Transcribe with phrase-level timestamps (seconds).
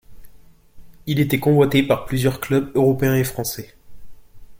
[1.05, 3.75] Il était convoité par plusieurs clubs européens et français.